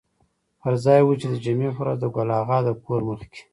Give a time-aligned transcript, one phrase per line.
[0.59, 3.41] پر ځای و چې د جمعې په ورځ د ګل اغا د کور مخکې.